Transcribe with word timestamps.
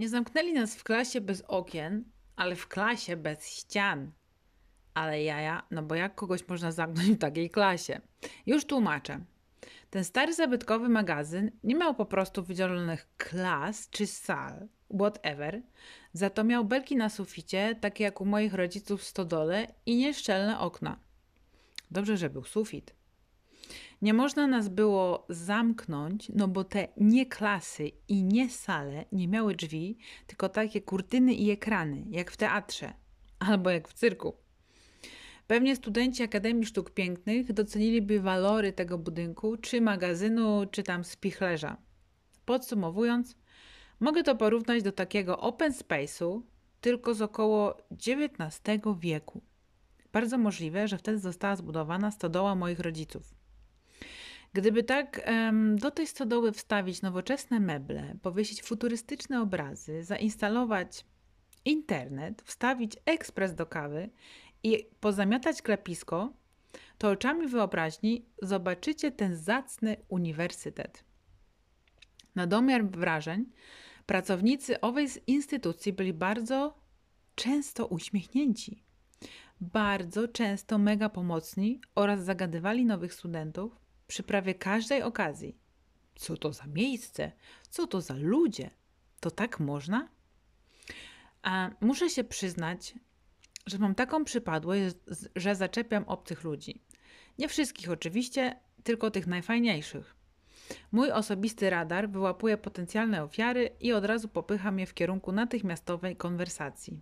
Nie 0.00 0.08
zamknęli 0.08 0.52
nas 0.52 0.74
w 0.74 0.84
klasie 0.84 1.20
bez 1.20 1.42
okien, 1.48 2.04
ale 2.36 2.56
w 2.56 2.68
klasie 2.68 3.16
bez 3.16 3.48
ścian. 3.48 4.12
Ale 4.94 5.22
jaja, 5.22 5.66
no 5.70 5.82
bo 5.82 5.94
jak 5.94 6.14
kogoś 6.14 6.48
można 6.48 6.72
zamknąć 6.72 7.08
w 7.08 7.18
takiej 7.18 7.50
klasie? 7.50 8.00
Już 8.46 8.64
tłumaczę. 8.64 9.20
Ten 9.90 10.04
stary 10.04 10.34
zabytkowy 10.34 10.88
magazyn 10.88 11.50
nie 11.64 11.74
miał 11.74 11.94
po 11.94 12.06
prostu 12.06 12.42
wydzielonych 12.42 13.08
klas 13.16 13.90
czy 13.90 14.06
sal, 14.06 14.68
whatever, 14.98 15.62
za 16.12 16.30
to 16.30 16.44
miał 16.44 16.64
belki 16.64 16.96
na 16.96 17.08
suficie, 17.08 17.76
takie 17.80 18.04
jak 18.04 18.20
u 18.20 18.24
moich 18.24 18.54
rodziców 18.54 19.00
w 19.00 19.04
stodole 19.04 19.66
i 19.86 19.96
nieszczelne 19.96 20.60
okna. 20.60 21.00
Dobrze, 21.90 22.16
że 22.16 22.30
był 22.30 22.44
sufit. 22.44 22.94
Nie 24.02 24.14
można 24.14 24.46
nas 24.46 24.68
było 24.68 25.26
zamknąć, 25.28 26.32
no 26.34 26.48
bo 26.48 26.64
te 26.64 26.88
nie 26.96 27.26
klasy 27.26 27.90
i 28.08 28.24
nie 28.24 28.50
sale 28.50 29.04
nie 29.12 29.28
miały 29.28 29.54
drzwi, 29.54 29.98
tylko 30.26 30.48
takie 30.48 30.80
kurtyny 30.80 31.34
i 31.34 31.50
ekrany, 31.50 32.04
jak 32.10 32.30
w 32.30 32.36
teatrze 32.36 32.92
albo 33.38 33.70
jak 33.70 33.88
w 33.88 33.92
cyrku. 33.92 34.36
Pewnie 35.46 35.76
studenci 35.76 36.22
Akademii 36.22 36.66
Sztuk 36.66 36.90
Pięknych 36.90 37.52
doceniliby 37.52 38.20
walory 38.20 38.72
tego 38.72 38.98
budynku, 38.98 39.56
czy 39.56 39.80
magazynu, 39.80 40.66
czy 40.70 40.82
tam 40.82 41.04
spichlerza. 41.04 41.76
Podsumowując, 42.44 43.36
mogę 44.00 44.22
to 44.22 44.36
porównać 44.36 44.82
do 44.82 44.92
takiego 44.92 45.38
open 45.40 45.72
space'u, 45.72 46.40
tylko 46.80 47.14
z 47.14 47.22
około 47.22 47.76
XIX 47.92 48.80
wieku. 48.98 49.42
Bardzo 50.12 50.38
możliwe, 50.38 50.88
że 50.88 50.98
wtedy 50.98 51.18
została 51.18 51.56
zbudowana 51.56 52.10
stodoła 52.10 52.54
moich 52.54 52.80
rodziców. 52.80 53.39
Gdyby 54.52 54.82
tak 54.82 55.30
do 55.74 55.90
tej 55.90 56.06
stodoły 56.06 56.52
wstawić 56.52 57.02
nowoczesne 57.02 57.60
meble, 57.60 58.14
powiesić 58.22 58.62
futurystyczne 58.62 59.42
obrazy, 59.42 60.04
zainstalować 60.04 61.04
internet, 61.64 62.42
wstawić 62.42 62.92
ekspres 63.06 63.54
do 63.54 63.66
kawy 63.66 64.10
i 64.62 64.86
pozamiatać 65.00 65.62
klepisko, 65.62 66.32
to 66.98 67.08
oczami 67.10 67.46
wyobraźni 67.48 68.26
zobaczycie 68.42 69.10
ten 69.10 69.36
zacny 69.36 69.96
uniwersytet. 70.08 71.04
Na 72.34 72.46
domiar 72.46 72.86
wrażeń, 72.86 73.46
pracownicy 74.06 74.80
owej 74.80 75.08
instytucji 75.26 75.92
byli 75.92 76.12
bardzo 76.12 76.80
często 77.34 77.86
uśmiechnięci, 77.86 78.82
bardzo 79.60 80.28
często 80.28 80.78
mega 80.78 81.08
pomocni 81.08 81.80
oraz 81.94 82.24
zagadywali 82.24 82.84
nowych 82.84 83.14
studentów 83.14 83.80
przy 84.10 84.22
prawie 84.22 84.54
każdej 84.54 85.02
okazji. 85.02 85.58
Co 86.14 86.36
to 86.36 86.52
za 86.52 86.66
miejsce? 86.66 87.32
Co 87.70 87.86
to 87.86 88.00
za 88.00 88.14
ludzie? 88.14 88.70
To 89.20 89.30
tak 89.30 89.60
można? 89.60 90.08
A 91.42 91.70
muszę 91.80 92.10
się 92.10 92.24
przyznać, 92.24 92.94
że 93.66 93.78
mam 93.78 93.94
taką 93.94 94.24
przypadłość, 94.24 94.96
że 95.36 95.54
zaczepiam 95.54 96.04
obcych 96.04 96.44
ludzi. 96.44 96.82
Nie 97.38 97.48
wszystkich 97.48 97.90
oczywiście, 97.90 98.60
tylko 98.84 99.10
tych 99.10 99.26
najfajniejszych. 99.26 100.16
Mój 100.92 101.10
osobisty 101.10 101.70
radar 101.70 102.10
wyłapuje 102.10 102.56
potencjalne 102.56 103.22
ofiary 103.22 103.70
i 103.80 103.92
od 103.92 104.04
razu 104.04 104.28
popycha 104.28 104.70
mnie 104.70 104.86
w 104.86 104.94
kierunku 104.94 105.32
natychmiastowej 105.32 106.16
konwersacji. 106.16 107.00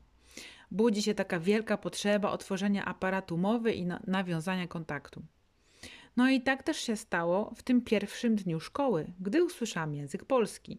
Budzi 0.70 1.02
się 1.02 1.14
taka 1.14 1.40
wielka 1.40 1.76
potrzeba 1.76 2.30
otworzenia 2.30 2.84
aparatu 2.84 3.38
mowy 3.38 3.72
i 3.72 3.86
nawiązania 4.06 4.66
kontaktu. 4.66 5.22
No 6.18 6.30
i 6.30 6.40
tak 6.40 6.62
też 6.62 6.76
się 6.76 6.96
stało 6.96 7.52
w 7.56 7.62
tym 7.62 7.82
pierwszym 7.82 8.36
dniu 8.36 8.60
szkoły, 8.60 9.06
gdy 9.20 9.44
usłyszałam 9.44 9.94
język 9.94 10.24
polski. 10.24 10.78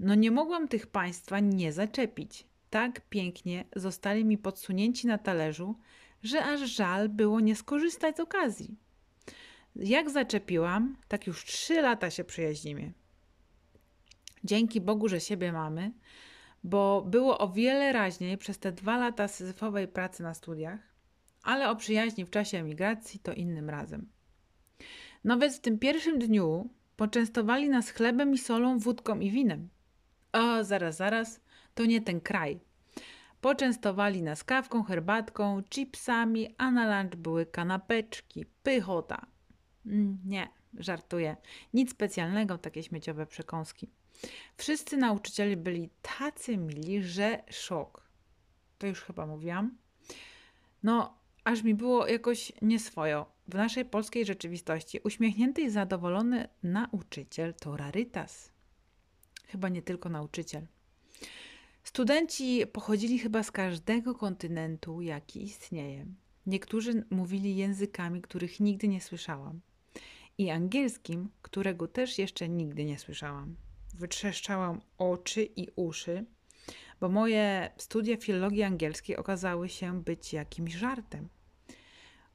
No 0.00 0.14
nie 0.14 0.30
mogłam 0.30 0.68
tych 0.68 0.86
państwa 0.86 1.40
nie 1.40 1.72
zaczepić. 1.72 2.46
Tak 2.70 3.00
pięknie 3.08 3.64
zostali 3.76 4.24
mi 4.24 4.38
podsunięci 4.38 5.06
na 5.06 5.18
talerzu, 5.18 5.78
że 6.22 6.44
aż 6.44 6.60
żal 6.60 7.08
było 7.08 7.40
nie 7.40 7.56
skorzystać 7.56 8.16
z 8.16 8.20
okazji. 8.20 8.76
Jak 9.76 10.10
zaczepiłam, 10.10 10.96
tak 11.08 11.26
już 11.26 11.44
trzy 11.44 11.82
lata 11.82 12.10
się 12.10 12.24
przyjaźnimy. 12.24 12.92
Dzięki 14.44 14.80
Bogu, 14.80 15.08
że 15.08 15.20
siebie 15.20 15.52
mamy, 15.52 15.92
bo 16.64 17.02
było 17.02 17.38
o 17.38 17.48
wiele 17.48 17.92
raźniej 17.92 18.38
przez 18.38 18.58
te 18.58 18.72
dwa 18.72 18.96
lata 18.98 19.28
syzyfowej 19.28 19.88
pracy 19.88 20.22
na 20.22 20.34
studiach, 20.34 20.80
ale 21.42 21.70
o 21.70 21.76
przyjaźni 21.76 22.24
w 22.24 22.30
czasie 22.30 22.58
emigracji 22.58 23.20
to 23.20 23.32
innym 23.32 23.70
razem. 23.70 24.19
Więc 25.24 25.56
w 25.56 25.60
tym 25.60 25.78
pierwszym 25.78 26.18
dniu 26.18 26.70
poczęstowali 26.96 27.68
nas 27.68 27.90
chlebem 27.90 28.34
i 28.34 28.38
solą, 28.38 28.78
wódką 28.78 29.20
i 29.20 29.30
winem. 29.30 29.68
O, 30.32 30.64
zaraz, 30.64 30.96
zaraz, 30.96 31.40
to 31.74 31.84
nie 31.84 32.00
ten 32.00 32.20
kraj. 32.20 32.60
Poczęstowali 33.40 34.22
nas 34.22 34.44
kawką, 34.44 34.82
herbatką, 34.82 35.62
chipsami, 35.70 36.54
a 36.58 36.70
na 36.70 37.00
lunch 37.00 37.16
były 37.16 37.46
kanapeczki, 37.46 38.46
pychota. 38.62 39.26
Mm, 39.86 40.18
nie, 40.24 40.48
żartuję. 40.74 41.36
Nic 41.74 41.90
specjalnego, 41.90 42.58
takie 42.58 42.82
śmieciowe 42.82 43.26
przekąski. 43.26 43.90
Wszyscy 44.56 44.96
nauczyciele 44.96 45.56
byli 45.56 45.90
tacy 46.18 46.56
mili, 46.56 47.02
że 47.02 47.42
szok. 47.50 48.08
To 48.78 48.86
już 48.86 49.00
chyba 49.00 49.26
mówiłam. 49.26 49.78
No, 50.82 51.18
aż 51.44 51.62
mi 51.62 51.74
było 51.74 52.06
jakoś 52.06 52.52
nieswojo. 52.62 53.26
W 53.50 53.54
naszej 53.54 53.84
polskiej 53.84 54.26
rzeczywistości 54.26 55.00
uśmiechnięty 55.04 55.62
i 55.62 55.70
zadowolony 55.70 56.48
nauczyciel 56.62 57.54
to 57.54 57.76
rarytas. 57.76 58.52
Chyba 59.46 59.68
nie 59.68 59.82
tylko 59.82 60.08
nauczyciel. 60.08 60.66
Studenci 61.84 62.66
pochodzili 62.66 63.18
chyba 63.18 63.42
z 63.42 63.50
każdego 63.50 64.14
kontynentu, 64.14 65.02
jaki 65.02 65.42
istnieje. 65.42 66.06
Niektórzy 66.46 67.04
mówili 67.10 67.56
językami, 67.56 68.22
których 68.22 68.60
nigdy 68.60 68.88
nie 68.88 69.00
słyszałam, 69.00 69.60
i 70.38 70.50
angielskim, 70.50 71.28
którego 71.42 71.88
też 71.88 72.18
jeszcze 72.18 72.48
nigdy 72.48 72.84
nie 72.84 72.98
słyszałam. 72.98 73.56
Wytrzeszczałam 73.94 74.80
oczy 74.98 75.42
i 75.56 75.68
uszy, 75.76 76.24
bo 77.00 77.08
moje 77.08 77.70
studia 77.76 78.16
filologii 78.16 78.62
angielskiej 78.62 79.16
okazały 79.16 79.68
się 79.68 80.02
być 80.02 80.32
jakimś 80.32 80.72
żartem 80.72 81.28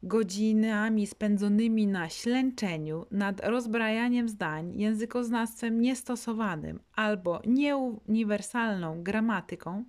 godzinami 0.06 1.08
spędzonymi 1.08 1.88
na 1.88 2.10
ślęczeniu 2.10 3.06
nad 3.12 3.48
rozbrajaniem 3.48 4.30
zdań 4.30 4.80
językoznawstwem 4.80 5.82
niestosowanym 5.82 6.80
albo 6.96 7.42
nieuniwersalną 7.46 9.04
gramatyką, 9.04 9.86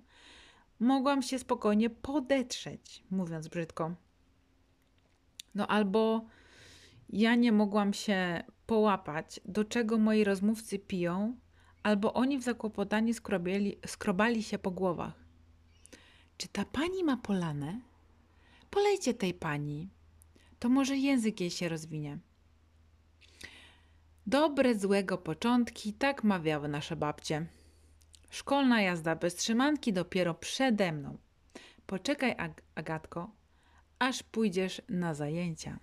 mogłam 0.79 1.21
się 1.21 1.39
spokojnie 1.39 1.89
podetrzeć, 1.89 3.03
mówiąc 3.09 3.47
brzydko. 3.47 3.95
No 5.55 5.67
albo 5.67 6.25
ja 7.09 7.35
nie 7.35 7.51
mogłam 7.51 7.93
się 7.93 8.43
połapać, 8.65 9.39
do 9.45 9.65
czego 9.65 9.97
moi 9.97 10.23
rozmówcy 10.23 10.79
piją, 10.79 11.35
albo 11.83 12.13
oni 12.13 12.37
w 12.37 12.43
zakłopotaniu 12.43 13.13
skrobali, 13.13 13.79
skrobali 13.85 14.43
się 14.43 14.57
po 14.57 14.71
głowach. 14.71 15.13
Czy 16.37 16.47
ta 16.47 16.65
pani 16.65 17.03
ma 17.03 17.17
polanę? 17.17 17.81
Polejcie 18.69 19.13
tej 19.13 19.33
pani 19.33 19.96
to 20.59 20.69
może 20.69 20.97
język 20.97 21.41
jej 21.41 21.49
się 21.49 21.69
rozwinie. 21.69 22.17
Dobre, 24.27 24.75
złego 24.75 25.17
początki, 25.17 25.93
tak 25.93 26.23
mawiały 26.23 26.67
nasze 26.67 26.95
babcie. 26.95 27.45
Szkolna 28.29 28.81
jazda 28.81 29.15
bez 29.15 29.35
trzymanki 29.35 29.93
dopiero 29.93 30.33
przede 30.33 30.91
mną. 30.91 31.17
Poczekaj, 31.85 32.35
Ag 32.37 32.61
Agatko, 32.75 33.31
aż 33.99 34.23
pójdziesz 34.23 34.81
na 34.89 35.13
zajęcia. 35.13 35.79